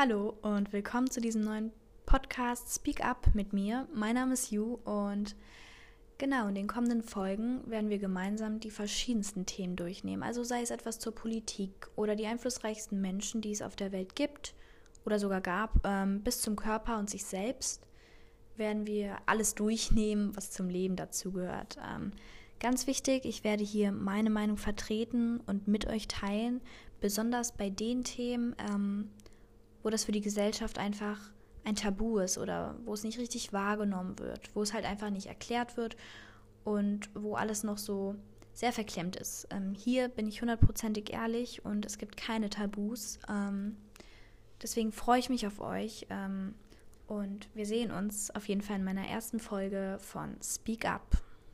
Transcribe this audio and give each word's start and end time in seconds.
Hallo 0.00 0.34
und 0.42 0.72
willkommen 0.72 1.10
zu 1.10 1.20
diesem 1.20 1.42
neuen 1.42 1.72
Podcast 2.06 2.72
Speak 2.72 3.04
Up 3.04 3.34
mit 3.34 3.52
mir. 3.52 3.88
Mein 3.92 4.14
Name 4.14 4.34
ist 4.34 4.52
Ju 4.52 4.78
und 4.84 5.34
genau 6.18 6.46
in 6.46 6.54
den 6.54 6.68
kommenden 6.68 7.02
Folgen 7.02 7.68
werden 7.68 7.90
wir 7.90 7.98
gemeinsam 7.98 8.60
die 8.60 8.70
verschiedensten 8.70 9.44
Themen 9.44 9.74
durchnehmen. 9.74 10.22
Also 10.22 10.44
sei 10.44 10.62
es 10.62 10.70
etwas 10.70 11.00
zur 11.00 11.16
Politik 11.16 11.88
oder 11.96 12.14
die 12.14 12.28
einflussreichsten 12.28 13.00
Menschen, 13.00 13.40
die 13.40 13.50
es 13.50 13.60
auf 13.60 13.74
der 13.74 13.90
Welt 13.90 14.14
gibt 14.14 14.54
oder 15.04 15.18
sogar 15.18 15.40
gab, 15.40 15.84
ähm, 15.84 16.22
bis 16.22 16.42
zum 16.42 16.54
Körper 16.54 16.96
und 17.00 17.10
sich 17.10 17.24
selbst 17.24 17.84
werden 18.56 18.86
wir 18.86 19.16
alles 19.26 19.56
durchnehmen, 19.56 20.30
was 20.36 20.52
zum 20.52 20.68
Leben 20.68 20.94
dazugehört. 20.94 21.76
Ähm, 21.92 22.12
ganz 22.60 22.86
wichtig, 22.86 23.24
ich 23.24 23.42
werde 23.42 23.64
hier 23.64 23.90
meine 23.90 24.30
Meinung 24.30 24.58
vertreten 24.58 25.40
und 25.40 25.66
mit 25.66 25.88
euch 25.88 26.06
teilen, 26.06 26.60
besonders 27.00 27.50
bei 27.50 27.68
den 27.68 28.04
Themen, 28.04 28.54
ähm, 28.70 29.10
das 29.90 30.04
für 30.04 30.12
die 30.12 30.20
Gesellschaft 30.20 30.78
einfach 30.78 31.18
ein 31.64 31.76
Tabu 31.76 32.18
ist 32.18 32.38
oder 32.38 32.76
wo 32.84 32.94
es 32.94 33.04
nicht 33.04 33.18
richtig 33.18 33.52
wahrgenommen 33.52 34.18
wird, 34.18 34.54
wo 34.54 34.62
es 34.62 34.72
halt 34.72 34.84
einfach 34.84 35.10
nicht 35.10 35.26
erklärt 35.26 35.76
wird 35.76 35.96
und 36.64 37.10
wo 37.14 37.34
alles 37.34 37.62
noch 37.62 37.78
so 37.78 38.14
sehr 38.54 38.72
verklemmt 38.72 39.16
ist. 39.16 39.46
Ähm, 39.50 39.74
hier 39.74 40.08
bin 40.08 40.26
ich 40.26 40.40
hundertprozentig 40.40 41.12
ehrlich 41.12 41.64
und 41.64 41.86
es 41.86 41.98
gibt 41.98 42.16
keine 42.16 42.50
Tabus. 42.50 43.18
Ähm, 43.28 43.76
deswegen 44.62 44.92
freue 44.92 45.20
ich 45.20 45.28
mich 45.28 45.46
auf 45.46 45.60
euch 45.60 46.06
ähm, 46.10 46.54
und 47.06 47.48
wir 47.54 47.66
sehen 47.66 47.90
uns 47.90 48.30
auf 48.34 48.48
jeden 48.48 48.62
Fall 48.62 48.76
in 48.76 48.84
meiner 48.84 49.06
ersten 49.06 49.38
Folge 49.38 49.98
von 50.00 50.36
Speak 50.42 50.84
Up. 50.86 51.22